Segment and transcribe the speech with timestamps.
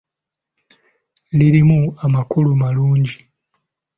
[1.37, 3.17] Lirimu amakulu malungi.